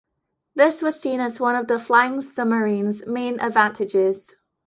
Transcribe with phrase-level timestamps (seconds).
[0.55, 4.31] This was seen as one of the flying submarine's main advantages.